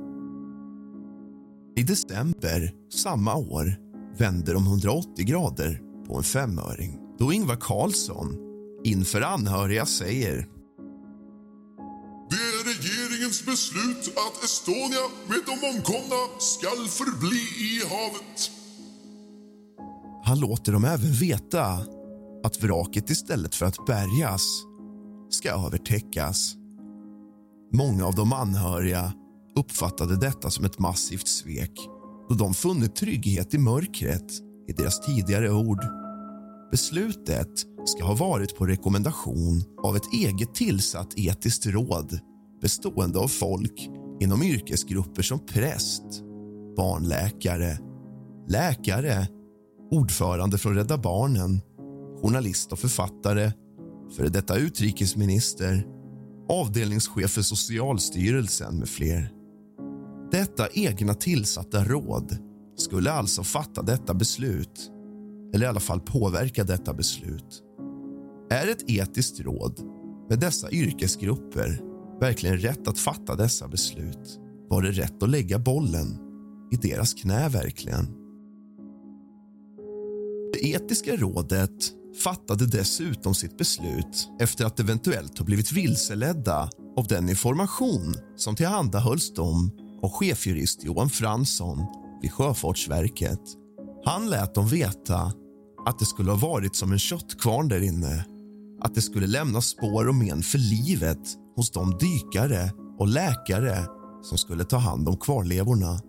I 1.77 1.83
december 1.83 2.73
samma 2.93 3.35
år 3.35 3.77
vände 4.19 4.53
de 4.53 4.67
180 4.67 5.25
grader 5.25 5.81
på 6.07 6.17
en 6.17 6.23
femöring 6.23 6.99
då 7.19 7.33
Ingvar 7.33 7.57
Carlsson 7.57 8.37
inför 8.85 9.21
anhöriga 9.21 9.87
säger 9.87 10.47
finns 13.37 13.47
beslut 13.47 14.17
att 14.17 14.45
Estonia 14.45 15.01
med 15.29 15.39
de 15.47 15.77
omkomna 15.77 16.39
skall 16.39 16.89
förbli 16.89 17.37
i 17.39 17.81
havet. 17.89 18.51
Han 20.25 20.41
låter 20.41 20.73
dem 20.73 20.85
även 20.85 21.13
veta 21.13 21.87
att 22.45 22.63
vraket 22.63 23.11
istället 23.11 23.55
för 23.55 23.67
att 23.67 23.87
bärgas 23.87 24.43
ska 25.31 25.51
övertäckas. 25.51 26.55
Många 27.73 28.07
av 28.07 28.15
de 28.15 28.33
anhöriga 28.33 29.13
uppfattade 29.57 30.17
detta 30.17 30.51
som 30.51 30.65
ett 30.65 30.79
massivt 30.79 31.29
svek 31.29 31.89
då 32.29 32.35
de 32.35 32.55
funnit 32.55 32.97
trygghet 32.97 33.55
i 33.55 33.59
mörkret 33.59 34.33
i 34.69 34.73
deras 34.73 35.01
tidigare 35.01 35.53
ord. 35.53 35.81
Beslutet 36.71 37.67
ska 37.85 38.05
ha 38.05 38.15
varit 38.15 38.57
på 38.57 38.67
rekommendation 38.67 39.65
av 39.83 39.97
ett 39.97 40.13
eget 40.13 40.55
tillsatt 40.55 41.13
etiskt 41.17 41.67
råd 41.67 42.21
bestående 42.67 43.19
av 43.19 43.29
folk 43.29 43.91
inom 44.21 44.43
yrkesgrupper 44.43 45.23
som 45.23 45.47
präst, 45.47 46.05
barnläkare, 46.77 47.79
läkare, 48.49 49.29
ordförande 49.91 50.59
från 50.59 50.75
Rädda 50.75 50.99
Barnen, 50.99 51.61
journalist 52.23 52.73
och 52.73 52.79
författare, 52.79 53.53
före 54.17 54.29
detta 54.29 54.57
utrikesminister, 54.57 55.87
avdelningschef 56.49 57.31
för 57.31 57.43
Socialstyrelsen 57.43 58.79
med 58.79 58.89
fler. 58.89 59.33
Detta 60.31 60.69
egna 60.69 61.15
tillsatta 61.15 61.85
råd 61.85 62.37
skulle 62.77 63.13
alltså 63.13 63.43
fatta 63.43 63.83
detta 63.83 64.15
beslut 64.15 64.91
eller 65.55 65.67
i 65.67 65.69
alla 65.69 65.81
fall 65.81 66.01
påverka 66.01 66.65
detta 66.65 66.95
beslut. 66.95 67.63
Är 68.51 68.69
ett 68.69 68.91
etiskt 68.91 69.41
råd 69.41 69.81
med 70.29 70.39
dessa 70.39 70.71
yrkesgrupper 70.71 71.96
verkligen 72.21 72.57
rätt 72.57 72.89
att 72.89 72.99
fatta 72.99 73.35
dessa 73.35 73.69
beslut? 73.69 74.41
Var 74.69 74.83
det 74.83 74.91
rätt 74.91 75.23
att 75.23 75.31
lägga 75.31 75.59
bollen 75.59 76.19
i 76.73 76.77
deras 76.77 77.15
knä 77.15 77.49
verkligen? 77.49 78.07
Det 80.53 80.67
etiska 80.69 81.17
rådet 81.17 81.93
fattade 82.25 82.67
dessutom 82.67 83.35
sitt 83.35 83.59
beslut 83.59 84.29
efter 84.41 84.65
att 84.65 84.81
eventuellt 84.81 85.39
ha 85.39 85.45
blivit 85.45 85.73
vilseledda 85.73 86.71
av 86.97 87.07
den 87.07 87.29
information 87.29 88.15
som 88.37 88.57
tillhandahölls 88.57 89.35
dem 89.35 89.71
av 90.03 90.11
chefjurist 90.11 90.85
Johan 90.85 91.11
Fransson 91.11 91.87
vid 92.23 92.33
Sjöfartsverket. 92.33 93.41
Han 94.05 94.31
lät 94.31 94.55
dem 94.55 94.69
veta 94.69 95.33
att 95.87 95.99
det 95.99 96.05
skulle 96.05 96.31
ha 96.31 96.49
varit 96.49 96.77
som 96.77 96.93
en 96.93 96.99
köttkvarn 96.99 97.69
där 97.69 97.81
inne. 97.81 98.25
Att 98.81 98.95
det 98.95 99.03
skulle 99.03 99.27
lämna 99.27 99.61
spår 99.61 100.09
och 100.09 100.15
men 100.15 100.43
för 100.43 100.59
livet 100.59 101.37
hos 101.57 101.71
de 101.71 101.99
dykare 101.99 102.73
och 102.99 103.09
läkare 103.09 103.87
som 104.23 104.39
skulle 104.39 104.65
ta 104.65 104.77
hand 104.77 105.09
om 105.09 105.17
kvarlevorna. 105.17 106.01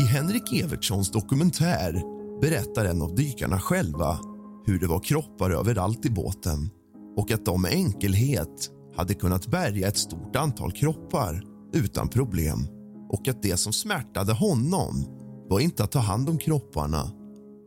I 0.00 0.04
Henrik 0.04 0.52
Evertssons 0.52 1.10
dokumentär 1.10 2.02
berättar 2.40 2.84
en 2.84 3.02
av 3.02 3.14
dykarna 3.14 3.60
själva 3.60 4.18
hur 4.66 4.80
det 4.80 4.86
var 4.86 5.00
kroppar 5.00 5.50
överallt 5.50 6.06
i 6.06 6.10
båten 6.10 6.70
och 7.16 7.30
att 7.30 7.44
de 7.44 7.62
med 7.62 7.72
enkelhet 7.72 8.70
hade 8.96 9.14
kunnat 9.14 9.46
bärga 9.46 9.88
ett 9.88 9.96
stort 9.96 10.36
antal 10.36 10.72
kroppar 10.72 11.42
utan 11.72 12.08
problem 12.08 12.66
och 13.08 13.28
att 13.28 13.42
det 13.42 13.56
som 13.56 13.72
smärtade 13.72 14.32
honom 14.32 15.06
var 15.48 15.60
inte 15.60 15.84
att 15.84 15.92
ta 15.92 15.98
hand 15.98 16.28
om 16.28 16.38
kropparna 16.38 17.10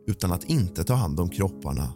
utan 0.06 0.32
att 0.32 0.44
inte 0.44 0.84
ta 0.84 0.94
hand 0.94 1.20
om 1.20 1.28
kropparna. 1.28 1.92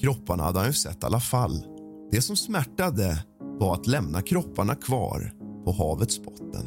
Kropparna 0.00 0.42
hade 0.42 0.58
han 0.58 0.68
ju 0.68 0.72
sett 0.72 1.02
i 1.02 1.06
alla 1.06 1.20
fall. 1.20 1.64
Det 2.10 2.22
som 2.22 2.36
smärtade 2.36 3.24
var 3.60 3.74
att 3.74 3.86
lämna 3.86 4.22
kropparna 4.22 4.74
kvar 4.74 5.32
på 5.64 5.72
havets 5.72 6.22
botten. 6.24 6.66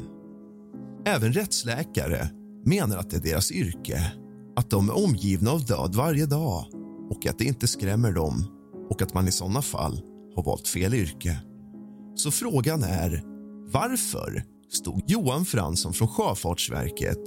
Även 1.06 1.34
rättsläkare 1.34 2.30
menar 2.66 2.98
att 2.98 3.10
det 3.10 3.18
är 3.18 3.22
deras 3.22 3.52
yrke 3.52 4.12
att 4.56 4.70
de 4.70 4.90
är 4.90 5.04
omgivna 5.04 5.52
av 5.52 5.66
död 5.66 5.96
varje 5.96 6.26
dag 6.26 6.66
och 7.10 7.28
att 7.28 7.38
det 7.38 7.46
inte 7.46 7.68
skrämmer 7.68 8.12
dem 8.12 8.46
och 8.90 9.02
att 9.02 9.14
man 9.14 9.28
i 9.28 9.32
såna 9.32 9.62
fall 9.62 10.02
har 10.36 10.44
valt 10.44 10.68
fel 10.68 10.94
yrke. 10.94 11.38
Så 12.16 12.32
frågan 12.32 12.84
är 12.84 13.24
varför 13.72 14.44
stod 14.70 15.04
Johan 15.08 15.46
Fransson 15.46 15.94
från 15.94 16.08
Sjöfartsverket 16.08 17.22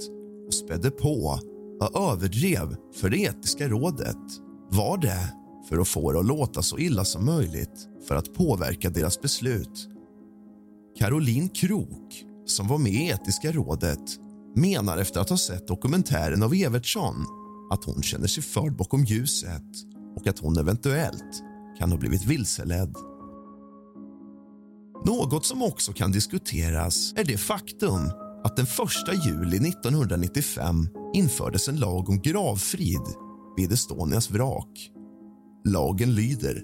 och 0.47 0.53
spädde 0.53 0.91
på 0.91 1.39
och 1.81 2.11
överdrev 2.11 2.75
för 2.95 3.09
det 3.09 3.17
etiska 3.17 3.67
rådet? 3.67 4.17
Var 4.69 4.97
det 4.97 5.33
för 5.69 5.77
att 5.77 5.87
få 5.87 6.11
det 6.11 6.19
att 6.19 6.25
låta 6.25 6.61
så 6.61 6.77
illa 6.77 7.05
som 7.05 7.25
möjligt 7.25 7.87
för 8.07 8.15
att 8.15 8.33
påverka 8.33 8.89
deras 8.89 9.21
beslut? 9.21 9.89
Caroline 10.99 11.49
Krok, 11.49 12.25
som 12.45 12.67
var 12.67 12.77
med 12.77 12.93
i 12.93 13.07
Etiska 13.07 13.51
rådet 13.51 14.19
menar 14.55 14.97
efter 14.97 15.19
att 15.19 15.29
ha 15.29 15.37
sett 15.37 15.67
dokumentären 15.67 16.43
av 16.43 16.53
Evertsson 16.53 17.25
att 17.71 17.83
hon 17.83 18.03
känner 18.03 18.27
sig 18.27 18.43
förd 18.43 18.75
bakom 18.75 19.03
ljuset 19.03 19.63
och 20.15 20.27
att 20.27 20.39
hon 20.39 20.57
eventuellt 20.57 21.43
kan 21.79 21.91
ha 21.91 21.97
blivit 21.97 22.25
vilseledd. 22.25 22.95
Något 25.05 25.45
som 25.45 25.63
också 25.63 25.93
kan 25.93 26.11
diskuteras 26.11 27.13
är 27.15 27.23
det 27.23 27.37
faktum 27.37 28.11
att 28.43 28.55
den 28.55 28.65
1 28.65 29.25
juli 29.25 29.69
1995 29.69 30.89
infördes 31.13 31.67
en 31.67 31.79
lag 31.79 32.09
om 32.09 32.21
gravfrid 32.21 33.03
vid 33.57 33.71
Estonias 33.71 34.31
vrak. 34.31 34.94
Lagen 35.67 36.15
lyder 36.15 36.61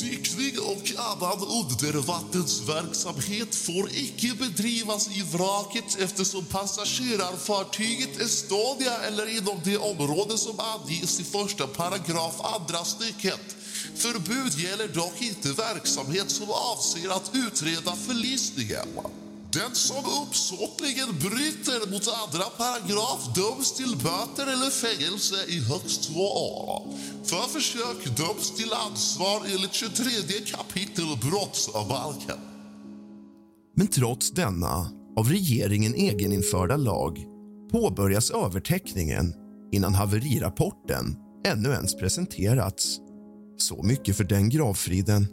Dykning 0.00 0.58
och 0.58 0.92
annan 0.98 1.38
undervattensverksamhet 1.38 3.54
får 3.54 3.90
icke 3.92 4.34
bedrivas 4.38 5.08
i 5.08 5.22
vraket 5.32 5.96
eftersom 6.00 6.44
passagerarfartyget 6.44 8.20
Estonia 8.20 8.98
eller 9.08 9.38
inom 9.38 9.60
det 9.64 9.76
område 9.76 10.38
som 10.38 10.60
anges 10.60 11.20
i 11.20 11.24
första 11.24 11.66
paragraf 11.66 12.40
andra 12.40 12.84
stycket. 12.84 13.56
Förbud 13.94 14.58
gäller 14.58 14.88
dock 14.88 15.22
inte 15.22 15.52
verksamhet 15.52 16.30
som 16.30 16.50
avser 16.50 17.08
att 17.16 17.30
utreda 17.34 17.96
förlisningen. 17.96 18.88
Den 19.54 19.74
som 19.74 20.04
uppsåtligen 20.22 21.08
bryter 21.18 21.90
mot 21.90 22.08
andra 22.22 22.44
paragraf 22.44 23.34
döms 23.34 23.72
till 23.72 23.96
böter 23.96 24.52
eller 24.52 24.70
fängelse 24.70 25.36
i 25.48 25.60
högst 25.60 26.02
två 26.02 26.20
år. 26.20 26.82
För 27.24 27.48
försök 27.48 28.16
döms 28.16 28.56
till 28.56 28.72
ansvar 28.72 29.42
enligt 29.54 29.72
23 29.72 30.04
kapitel 30.46 31.04
brottsbalken. 31.22 32.38
Men 33.76 33.86
trots 33.86 34.30
denna 34.30 34.90
av 35.16 35.28
regeringen 35.28 35.94
egeninförda 35.94 36.76
lag 36.76 37.18
påbörjas 37.72 38.30
övertäckningen 38.30 39.34
innan 39.72 39.94
haverirapporten 39.94 41.16
ännu 41.46 41.68
ens 41.68 41.94
presenterats. 41.96 42.98
Så 43.58 43.82
mycket 43.82 44.16
för 44.16 44.24
den 44.24 44.48
gravfriden. 44.48 45.26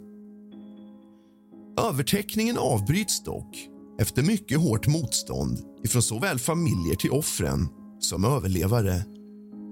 Övertäckningen 1.80 2.58
avbryts 2.58 3.24
dock 3.24 3.71
efter 4.02 4.22
mycket 4.22 4.60
hårt 4.60 4.86
motstånd 4.86 5.58
ifrån 5.84 6.02
såväl 6.02 6.38
familjer 6.38 6.94
till 6.94 7.10
offren 7.10 7.68
som 8.00 8.24
överlevare. 8.24 9.04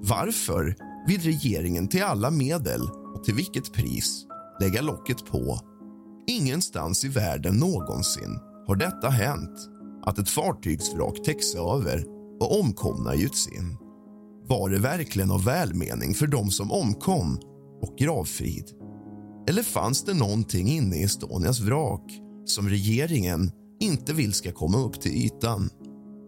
Varför 0.02 0.76
vill 1.08 1.20
regeringen 1.20 1.88
till 1.88 2.02
alla 2.02 2.30
medel 2.30 2.80
och 3.14 3.24
till 3.24 3.34
vilket 3.34 3.72
pris 3.72 4.26
lägga 4.60 4.82
locket 4.82 5.24
på? 5.26 5.60
Ingenstans 6.26 7.04
i 7.04 7.08
världen 7.08 7.54
någonsin 7.56 8.38
har 8.66 8.76
detta 8.76 9.08
hänt 9.08 9.68
att 10.02 10.18
ett 10.18 10.28
fartygsvrak 10.28 11.22
täcks 11.24 11.54
över 11.54 12.04
och 12.40 12.60
omkomna 12.60 13.14
gjuts 13.14 13.48
in. 13.48 13.76
Var 14.48 14.70
det 14.70 14.78
verkligen 14.78 15.30
av 15.30 15.44
välmening 15.44 16.14
för 16.14 16.26
dem 16.26 16.50
som 16.50 16.72
omkom 16.72 17.38
och 17.82 17.98
gravfrid? 17.98 18.64
Eller 19.48 19.62
fanns 19.62 20.04
det 20.04 20.14
någonting 20.14 20.68
inne 20.68 20.96
i 20.96 21.02
Estonias 21.02 21.60
vrak 21.60 22.20
som 22.44 22.68
regeringen 22.68 23.52
inte 23.80 24.12
vill 24.12 24.32
ska 24.32 24.52
komma 24.52 24.78
upp 24.78 25.00
till 25.00 25.12
ytan? 25.12 25.70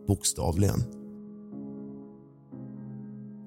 Bokstavligen. 0.08 0.84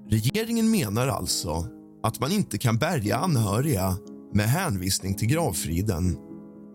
Regeringen 0.10 0.72
menar 0.72 1.08
alltså 1.08 1.68
att 2.04 2.20
man 2.20 2.32
inte 2.32 2.58
kan 2.58 2.78
bärga 2.78 3.18
anhöriga 3.18 3.98
med 4.34 4.46
hänvisning 4.46 5.14
till 5.14 5.28
gravfriden 5.28 6.18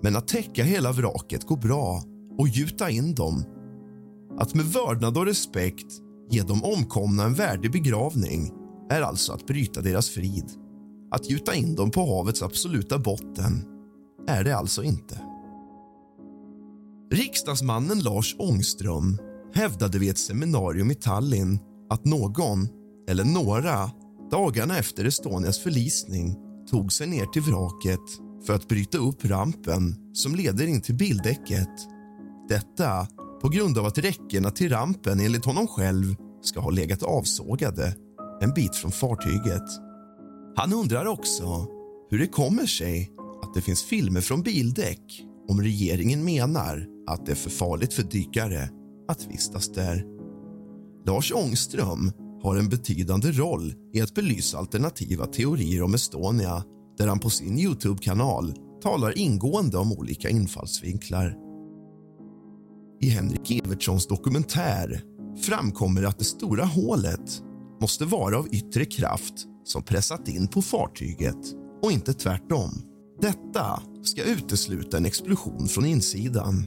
men 0.03 0.17
att 0.17 0.29
täcka 0.29 0.65
hela 0.65 0.93
vraket 0.93 1.47
går 1.47 1.57
bra 1.57 2.03
och 2.39 2.49
gjuta 2.49 2.91
in 2.91 3.15
dem. 3.15 3.45
Att 4.39 4.55
med 4.55 4.65
vördnad 4.65 5.17
och 5.17 5.27
respekt 5.27 5.93
ge 6.31 6.43
de 6.43 6.65
omkomna 6.65 7.25
en 7.25 7.35
värdig 7.35 7.73
begravning 7.73 8.53
är 8.91 9.03
alltså 9.03 9.33
att 9.33 9.47
bryta 9.47 9.81
deras 9.81 10.11
frid. 10.11 10.51
Att 11.11 11.31
gjuta 11.31 11.55
in 11.55 11.75
dem 11.75 11.91
på 11.91 12.17
havets 12.17 12.43
absoluta 12.43 12.99
botten 12.99 13.65
är 14.29 14.45
det 14.45 14.57
alltså 14.57 14.83
inte. 14.83 15.30
Riksdagsmannen 17.13 18.01
Lars 18.01 18.37
Ångström 18.39 19.19
hävdade 19.55 19.99
vid 19.99 20.11
ett 20.11 20.19
seminarium 20.19 20.91
i 20.91 20.95
Tallinn 20.95 21.59
att 21.91 22.05
någon, 22.05 22.69
eller 23.09 23.25
några, 23.25 23.91
dagarna 24.31 24.79
efter 24.79 25.05
Estonias 25.05 25.59
förlisning 25.59 26.37
tog 26.71 26.93
sig 26.93 27.07
ner 27.07 27.27
till 27.27 27.43
vraket 27.43 28.01
för 28.47 28.55
att 28.55 28.69
bryta 28.69 28.99
upp 28.99 29.25
rampen 29.25 29.95
som 30.13 30.35
leder 30.35 30.67
in 30.67 30.81
till 30.81 30.95
bildäcket. 30.95 31.69
Detta 32.49 33.07
på 33.43 33.49
grund 33.49 33.79
av 33.79 33.87
att 33.87 33.99
räckena 33.99 34.51
till 34.51 34.71
rampen 34.71 35.21
enligt 35.21 35.45
honom 35.45 35.67
själv 35.67 36.17
ska 36.43 36.61
ha 36.61 36.71
legat 36.71 37.03
avsågade 37.03 37.97
en 38.41 38.55
bit 38.55 38.77
från 38.77 38.93
fartyget. 38.93 39.69
Han 40.57 40.73
undrar 40.73 41.07
också 41.07 41.67
hur 42.11 42.19
det 42.19 42.27
kommer 42.27 42.67
sig 42.67 43.11
att 43.43 43.55
det 43.55 43.61
finns 43.61 43.83
filmer 43.83 44.21
från 44.21 44.43
bildäck 44.43 45.27
om 45.51 45.63
regeringen 45.63 46.25
menar 46.25 46.87
att 47.07 47.27
det 47.27 47.33
är 47.33 47.37
för 47.37 47.51
farligt 47.51 47.93
för 47.93 48.03
dykare 48.03 48.69
att 49.09 49.27
vistas 49.31 49.69
där. 49.69 50.05
Lars 51.07 51.33
Ångström 51.33 52.13
har 52.43 52.57
en 52.57 52.69
betydande 52.69 53.31
roll 53.31 53.75
i 53.93 54.01
att 54.01 54.15
belysa 54.15 54.59
alternativa 54.59 55.27
teorier 55.27 55.83
om 55.83 55.95
Estonia 55.95 56.65
där 56.99 57.07
han 57.07 57.19
på 57.19 57.31
sin 57.31 57.59
Youtube-kanal 57.59 58.55
talar 58.83 59.19
ingående 59.19 59.79
om 59.79 59.93
olika 59.93 60.29
infallsvinklar. 60.29 61.37
I 63.01 63.09
Henrik 63.09 63.51
Evertssons 63.51 64.07
dokumentär 64.07 65.03
framkommer 65.43 66.03
att 66.03 66.19
det 66.19 66.25
stora 66.25 66.65
hålet 66.65 67.43
måste 67.81 68.05
vara 68.05 68.39
av 68.39 68.49
yttre 68.55 68.85
kraft 68.85 69.35
som 69.65 69.83
pressat 69.83 70.29
in 70.29 70.49
på 70.49 70.63
fartyget 70.63 71.55
och 71.83 71.93
inte 71.93 72.13
tvärtom. 72.13 72.90
Detta 73.23 73.83
ska 74.03 74.25
utesluta 74.25 74.97
en 74.97 75.07
explosion 75.07 75.69
från 75.69 75.85
insidan. 75.87 76.67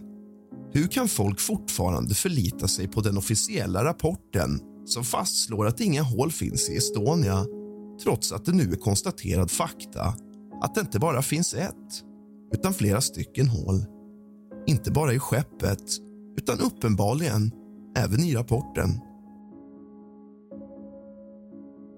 Hur 0.72 0.88
kan 0.88 1.08
folk 1.08 1.40
fortfarande 1.40 2.16
förlita 2.16 2.68
sig 2.68 2.88
på 2.88 3.02
den 3.02 3.18
officiella 3.18 3.84
rapporten 3.84 4.60
som 4.86 5.04
fastslår 5.04 5.68
att 5.68 5.82
inga 5.82 6.02
hål 6.02 6.32
finns 6.32 6.70
i 6.70 6.78
Estonia 6.78 7.46
trots 8.04 8.32
att 8.32 8.46
det 8.46 8.52
nu 8.52 8.72
är 8.72 8.76
konstaterad 8.76 9.52
fakta 9.52 10.16
att 10.62 10.76
det 10.76 10.82
inte 10.82 11.00
bara 11.00 11.22
finns 11.22 11.54
ett, 11.54 12.04
utan 12.54 12.74
flera 12.74 13.02
stycken 13.02 13.48
hål. 13.48 13.86
Inte 14.68 14.92
bara 14.92 15.14
i 15.14 15.20
skeppet, 15.20 15.84
utan 16.38 16.60
uppenbarligen 16.60 17.52
även 17.98 18.20
i 18.20 18.36
rapporten. 18.36 18.90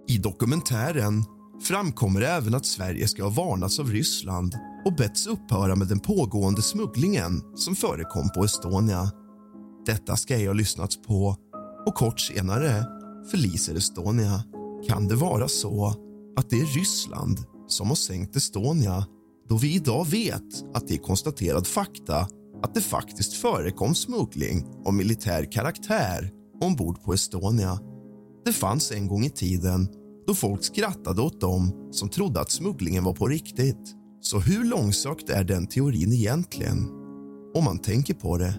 I 0.08 0.18
dokumentären 0.18 1.24
framkommer 1.64 2.22
även 2.22 2.56
att 2.56 2.66
Sverige 2.66 3.08
ska 3.08 3.24
ha 3.24 3.30
varnats 3.30 3.80
av 3.80 3.92
Ryssland 3.92 4.56
och 4.86 4.96
betts 4.96 5.28
upphöra 5.28 5.76
med 5.76 5.88
den 5.88 6.00
pågående 6.00 6.62
smugglingen 6.62 7.42
som 7.56 7.76
förekom 7.76 8.30
på 8.30 8.44
Estonia. 8.44 9.12
Detta 9.86 10.16
ska 10.16 10.36
ej 10.36 10.46
ha 10.46 10.54
lyssnats 10.54 11.02
på 11.02 11.36
och 11.88 11.96
kort 11.96 12.20
senare 12.20 12.86
förliser 13.32 13.76
Estonia. 13.76 14.44
Kan 14.88 15.08
det 15.08 15.16
vara 15.16 15.48
så 15.48 15.88
att 16.38 16.50
det 16.50 16.60
är 16.60 16.66
Ryssland 16.66 17.40
som 17.68 17.88
har 17.88 17.96
sänkt 17.96 18.36
Estonia 18.36 19.06
då 19.50 19.58
vi 19.58 19.76
idag 19.76 20.08
vet 20.08 20.64
att 20.74 20.88
det 20.88 20.94
är 20.94 20.98
konstaterad 20.98 21.68
fakta 21.68 22.28
att 22.64 22.74
det 22.74 22.82
faktiskt 22.82 23.34
förekom 23.34 23.96
smuggling 23.96 24.66
av 24.86 24.94
militär 24.94 25.52
karaktär 25.52 26.32
ombord 26.62 27.04
på 27.04 27.14
Estonia. 27.14 27.80
Det 28.46 28.54
fanns 28.54 28.92
en 28.92 29.08
gång 29.08 29.26
i 29.26 29.30
tiden 29.30 29.88
då 30.28 30.34
folk 30.36 30.64
skrattade 30.64 31.22
åt 31.22 31.42
dem 31.42 31.90
som 31.92 32.10
trodde 32.10 32.42
att 32.42 32.52
smugglingen 32.52 33.04
var 33.04 33.14
på 33.14 33.28
riktigt. 33.28 33.96
Så 34.22 34.40
hur 34.40 34.64
långsökt 34.64 35.30
är 35.30 35.44
den 35.44 35.68
teorin 35.68 36.14
egentligen? 36.14 36.90
Om 37.56 37.64
man 37.64 37.80
tänker 37.80 38.14
på 38.14 38.38
det. 38.38 38.54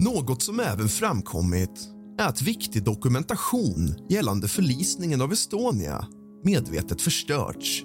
Något 0.00 0.42
som 0.42 0.60
även 0.60 0.88
framkommit 0.88 1.88
är 2.18 2.28
att 2.28 2.42
viktig 2.42 2.84
dokumentation 2.84 3.94
gällande 4.08 4.48
förlisningen 4.48 5.20
av 5.20 5.32
Estonia 5.32 6.06
medvetet 6.44 7.02
förstörts. 7.02 7.84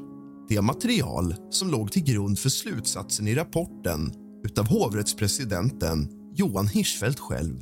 Det 0.49 0.61
material 0.61 1.35
som 1.49 1.71
låg 1.71 1.91
till 1.91 2.03
grund 2.03 2.39
för 2.39 2.49
slutsatsen 2.49 3.27
i 3.27 3.35
rapporten 3.35 4.11
utav 4.45 4.67
hovrättspresidenten 4.67 6.09
Johan 6.35 6.67
Hirschfeldt 6.67 7.19
själv. 7.19 7.61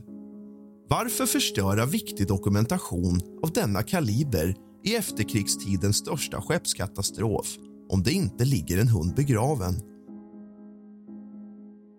Varför 0.89 1.26
förstöra 1.26 1.86
viktig 1.86 2.28
dokumentation 2.28 3.22
av 3.44 3.52
denna 3.52 3.84
kaliber 3.84 4.56
i 4.84 4.96
efterkrigstidens 4.96 5.98
största 5.98 6.42
skeppskatastrof 6.42 7.58
om 7.89 8.04
det 8.04 8.12
inte 8.12 8.46
ligger 8.46 8.78
en 8.78 8.88
hund 8.88 9.15
begraven? 9.15 9.82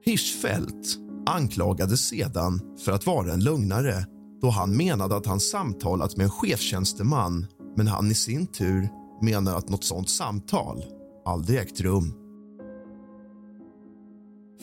Hirschfeldt 0.05 0.99
anklagades 1.27 2.09
sedan 2.09 2.61
för 2.85 2.93
att 2.93 3.07
vara 3.07 3.33
en 3.33 3.45
lögnare 3.45 4.07
då 4.43 4.51
han 4.51 4.77
menade 4.77 5.17
att 5.17 5.27
han 5.27 5.41
samtalat 5.41 6.17
med 6.17 6.25
en 6.25 6.31
chefstjänsteman 6.31 7.47
men 7.77 7.87
han 7.87 8.11
i 8.11 8.15
sin 8.15 8.47
tur 8.47 8.89
menar 9.23 9.55
att 9.57 9.69
något 9.69 9.85
sånt 9.85 10.11
samtal 10.11 10.85
aldrig 11.25 11.59
ägt 11.59 11.81
rum. 11.81 12.15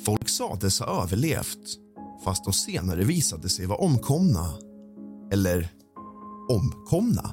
Folk 0.06 0.30
sades 0.30 0.80
ha 0.80 1.04
överlevt 1.04 1.78
fast 2.24 2.44
de 2.44 2.54
senare 2.54 3.04
visade 3.04 3.50
sig 3.50 3.66
vara 3.66 3.80
omkomna. 3.80 4.54
Eller 5.32 5.70
omkomna. 6.50 7.32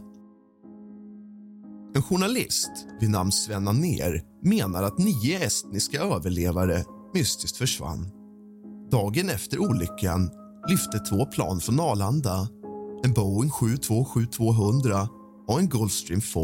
En 1.97 2.03
journalist 2.03 2.71
vid 3.01 3.11
namn 3.11 3.33
Sven 3.33 3.69
Anér 3.69 4.23
menar 4.43 4.83
att 4.83 4.99
nio 4.99 5.45
estniska 5.45 6.01
överlevare 6.01 6.85
mystiskt 7.15 7.57
försvann. 7.57 8.11
Dagen 8.91 9.29
efter 9.29 9.59
olyckan 9.59 10.31
lyfte 10.69 10.99
två 10.99 11.27
plan 11.27 11.61
från 11.61 11.81
Arlanda. 11.81 12.49
En 13.05 13.13
Boeing 13.13 13.51
727-200 13.51 15.09
och 15.49 15.61
en 15.61 15.69
Gulfstream 15.69 16.21
4 16.21 16.43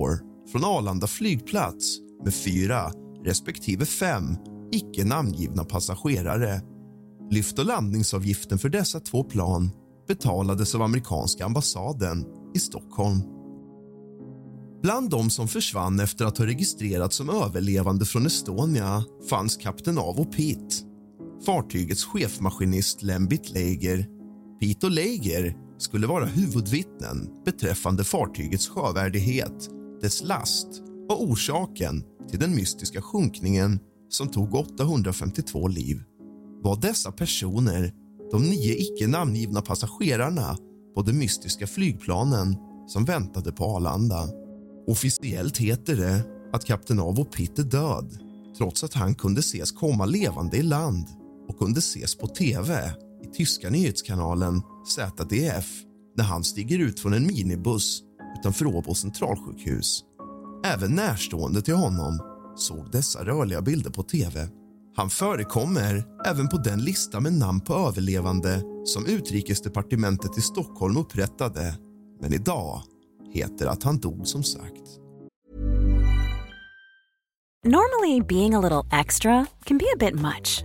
från 0.53 0.65
Arlanda 0.65 1.07
flygplats 1.07 1.99
med 2.25 2.35
fyra 2.35 2.93
respektive 3.25 3.87
fem 3.87 4.37
icke 4.73 5.05
namngivna 5.05 5.65
passagerare. 5.65 6.61
Lyft 7.31 7.59
och 7.59 7.67
landningsavgiften 7.67 8.59
för 8.59 8.69
dessa 8.69 9.01
två 9.01 9.25
plan 9.25 9.71
betalades 10.09 10.75
av 10.75 10.83
amerikanska 10.83 11.45
ambassaden 11.45 12.25
i 12.55 12.59
Stockholm. 12.59 13.40
Bland 14.83 15.11
de 15.11 15.31
som 15.31 15.49
försvann 15.49 16.01
efter 16.01 16.25
att 16.25 16.39
ha 16.39 16.47
registrerats 16.47 17.17
som 17.17 17.31
överlevande 17.31 18.05
från 18.05 18.27
Estonia 18.27 19.05
fanns 19.31 19.57
kapten 19.57 19.99
Avo 19.99 20.25
Pitt, 20.25 20.85
fartygets 21.47 22.05
chefmaskinist 22.05 23.03
Lembit 23.03 23.51
Leiger. 23.51 24.07
Pitt 24.61 24.85
och 24.85 24.91
Leiger 24.91 25.57
skulle 25.79 26.07
vara 26.07 26.25
huvudvittnen 26.25 27.31
beträffande 27.45 28.05
fartygets 28.05 28.69
sjövärdighet, 28.69 29.69
dess 30.01 30.23
last 30.25 30.69
och 31.09 31.23
orsaken 31.25 32.05
till 32.31 32.39
den 32.39 32.55
mystiska 32.55 33.03
sjunkningen 33.03 33.79
som 34.09 34.29
tog 34.29 34.55
852 34.55 35.69
liv. 35.69 36.03
Var 36.63 36.81
dessa 36.81 37.13
personer, 37.13 37.93
de 38.31 38.43
nio 38.43 38.75
icke 38.75 39.07
namngivna 39.07 39.63
passagerarna 39.63 40.57
på 40.95 41.03
de 41.03 41.13
mystiska 41.13 41.67
flygplanen 41.67 42.57
som 42.87 43.05
väntade 43.05 43.53
på 43.53 43.65
Arlanda. 43.65 44.40
Officiellt 44.87 45.59
heter 45.59 45.97
det 45.97 46.23
att 46.53 46.65
kapten 46.65 47.01
Avo 47.01 47.25
Pitt 47.25 47.59
är 47.59 47.63
död 47.63 48.19
trots 48.59 48.85
att 48.85 48.95
han 48.95 49.15
kunde 49.15 49.41
ses 49.41 49.73
komma 49.73 50.07
levande 50.07 50.57
i 50.57 50.63
land 50.63 51.07
och 51.49 51.59
kunde 51.59 51.79
ses 51.79 52.19
på 52.19 52.27
tv 52.27 52.93
i 53.25 53.37
tyska 53.37 53.71
nyhetskanalen 53.71 54.63
ZDF 54.89 55.67
när 56.17 56.25
han 56.25 56.45
stiger 56.45 56.79
ut 56.79 57.01
från 57.01 57.15
en 57.15 57.27
minibuss 57.27 58.03
utanför 58.39 58.67
Åbo 58.67 58.95
centralsjukhus. 58.95 60.05
Även 60.65 60.95
närstående 60.95 61.63
till 61.63 61.75
honom 61.75 62.21
såg 62.57 62.91
dessa 62.93 63.25
rörliga 63.25 63.63
bilder 63.63 63.91
på 63.91 64.03
tv. 64.03 64.49
Han 64.97 65.11
förekommer 65.11 66.05
även 66.27 66.49
på 66.49 66.57
den 66.57 66.81
lista 66.81 67.21
med 67.21 67.33
namn 67.33 67.61
på 67.61 67.75
överlevande 67.75 68.63
som 68.85 69.07
Utrikesdepartementet 69.07 70.39
i 70.39 70.41
Stockholm 70.41 70.97
upprättade. 70.97 71.79
Men 72.21 72.33
idag 72.33 72.83
heter 73.33 73.67
att 73.67 73.83
han 73.83 74.01
dog 74.01 74.27
som 74.27 74.43
sagt. 74.43 75.01
Normally 77.65 78.21
being 78.29 78.55
a 78.55 78.61
little 78.61 79.01
extra 79.01 79.47
can 79.65 79.79
be 79.79 79.85
a 79.95 79.97
bit 79.99 80.15
much. 80.15 80.65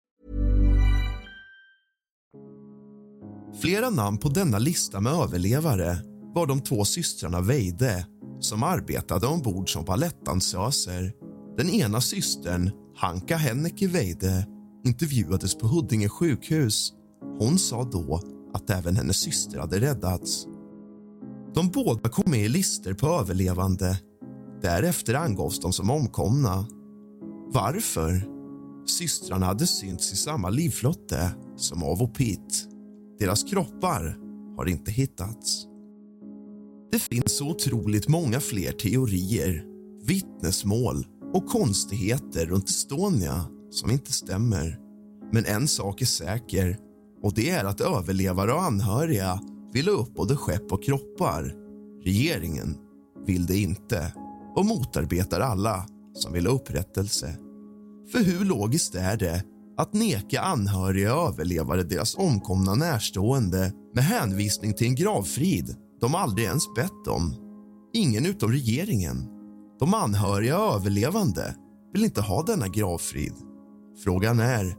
Flera 3.59 3.89
namn 3.89 4.17
på 4.17 4.29
denna 4.29 4.59
lista 4.59 5.01
med 5.01 5.13
överlevare 5.13 5.97
var 6.33 6.47
de 6.47 6.61
två 6.61 6.85
systrarna 6.85 7.41
Veide 7.41 8.05
som 8.39 8.63
arbetade 8.63 9.27
ombord 9.27 9.73
som 9.73 9.85
balettdansöser. 9.85 11.13
Den 11.57 11.69
ena 11.69 12.01
systern, 12.01 12.71
Hanka 12.95 13.37
Henneke 13.37 13.87
Veide, 13.87 14.47
intervjuades 14.85 15.57
på 15.57 15.67
Huddinge 15.67 16.09
sjukhus. 16.09 16.93
Hon 17.39 17.59
sa 17.59 17.83
då 17.83 18.21
att 18.53 18.69
även 18.69 18.95
hennes 18.95 19.17
syster 19.17 19.59
hade 19.59 19.79
räddats. 19.79 20.45
De 21.55 21.69
båda 21.69 22.09
kom 22.09 22.31
med 22.31 22.45
i 22.45 22.49
listor 22.49 22.93
på 22.93 23.07
överlevande. 23.07 23.99
Därefter 24.61 25.13
angavs 25.13 25.59
de 25.59 25.73
som 25.73 25.89
omkomna. 25.89 26.65
Varför? 27.53 28.27
Systrarna 28.85 29.45
hade 29.45 29.67
synts 29.67 30.13
i 30.13 30.15
samma 30.15 30.49
livflotte 30.49 31.31
som 31.55 31.83
Avo 31.83 32.07
Pitt. 32.07 32.70
Deras 33.21 33.43
kroppar 33.43 34.17
har 34.57 34.69
inte 34.69 34.91
hittats. 34.91 35.65
Det 36.91 36.99
finns 36.99 37.37
så 37.37 37.49
otroligt 37.49 38.07
många 38.07 38.39
fler 38.39 38.71
teorier, 38.71 39.65
vittnesmål 40.03 41.05
och 41.33 41.47
konstigheter 41.47 42.45
runt 42.45 42.69
Estonia 42.69 43.45
som 43.69 43.91
inte 43.91 44.13
stämmer. 44.13 44.79
Men 45.31 45.45
en 45.45 45.67
sak 45.67 46.01
är 46.01 46.05
säker 46.05 46.77
och 47.23 47.33
det 47.33 47.49
är 47.49 47.65
att 47.65 47.81
överlevare 47.81 48.53
och 48.53 48.63
anhöriga 48.63 49.39
vill 49.73 49.87
ha 49.87 49.93
upp 49.93 50.13
både 50.15 50.35
skepp 50.35 50.71
och 50.71 50.83
kroppar. 50.83 51.55
Regeringen 52.03 52.77
vill 53.25 53.45
det 53.45 53.57
inte 53.57 54.13
och 54.55 54.65
motarbetar 54.65 55.39
alla 55.39 55.85
som 56.13 56.33
vill 56.33 56.47
ha 56.47 56.53
upprättelse. 56.53 57.37
För 58.11 58.19
hur 58.23 58.45
logiskt 58.45 58.95
är 58.95 59.17
det 59.17 59.43
att 59.77 59.93
neka 59.93 60.41
anhöriga 60.41 61.15
och 61.15 61.27
överlevare 61.27 61.83
deras 61.83 62.15
omkomna 62.15 62.75
närstående 62.75 63.71
med 63.95 64.03
hänvisning 64.03 64.73
till 64.73 64.87
en 64.87 64.95
gravfrid 64.95 65.75
de 66.01 66.15
aldrig 66.15 66.47
ens 66.47 66.63
bett 66.75 67.07
om? 67.07 67.35
Ingen 67.93 68.25
utom 68.25 68.51
regeringen. 68.51 69.27
De 69.79 69.93
anhöriga 69.93 70.59
och 70.59 70.75
överlevande 70.75 71.55
vill 71.93 72.03
inte 72.03 72.21
ha 72.21 72.43
denna 72.43 72.67
gravfrid. 72.67 73.33
Frågan 74.03 74.39
är, 74.39 74.75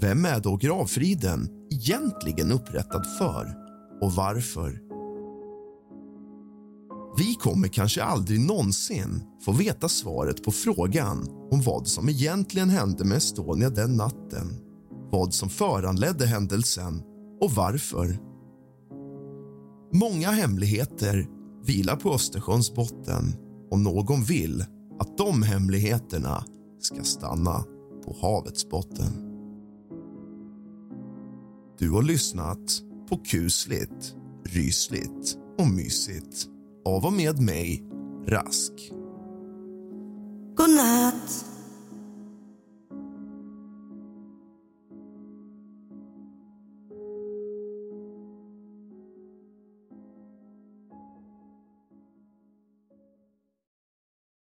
vem 0.00 0.24
är 0.24 0.40
då 0.40 0.56
gravfriden 0.56 1.48
egentligen 1.70 2.52
upprättad 2.52 3.04
för 3.18 3.54
och 4.00 4.12
varför? 4.12 4.85
Vi 7.18 7.34
kommer 7.34 7.68
kanske 7.68 8.02
aldrig 8.02 8.40
någonsin 8.40 9.22
få 9.44 9.52
veta 9.52 9.88
svaret 9.88 10.44
på 10.44 10.52
frågan 10.52 11.28
om 11.50 11.62
vad 11.62 11.88
som 11.88 12.08
egentligen 12.08 12.70
hände 12.70 13.04
med 13.04 13.16
Estonia 13.16 13.70
den 13.70 13.96
natten, 13.96 14.54
vad 15.10 15.34
som 15.34 15.48
föranledde 15.48 16.26
händelsen 16.26 17.02
och 17.40 17.50
varför. 17.50 18.18
Många 19.92 20.30
hemligheter 20.30 21.26
vilar 21.64 21.96
på 21.96 22.12
Östersjöns 22.12 22.74
botten 22.74 23.34
och 23.70 23.78
någon 23.78 24.24
vill 24.24 24.64
att 24.98 25.18
de 25.18 25.42
hemligheterna 25.42 26.44
ska 26.80 27.02
stanna 27.02 27.64
på 28.04 28.16
havets 28.20 28.68
botten. 28.68 29.12
Du 31.78 31.90
har 31.90 32.02
lyssnat 32.02 32.82
på 33.08 33.16
kusligt, 33.16 34.16
rysligt 34.44 35.38
och 35.58 35.68
mysigt 35.68 36.55
av 36.86 37.06
och 37.06 37.12
med 37.12 37.42
mig, 37.42 37.82
Rask. 38.26 38.72
Godnatt. 40.56 41.55